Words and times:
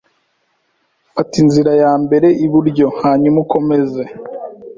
Fata 1.13 1.35
inzira 1.43 1.71
yambere 1.81 2.27
iburyo 2.45 2.85
hanyuma 3.01 3.37
ukomeze. 3.45 4.03